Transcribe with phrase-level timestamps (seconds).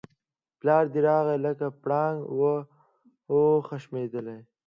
[0.59, 2.19] پلار دی راغی لکه پړانګ
[3.31, 4.37] وو خښمېدلی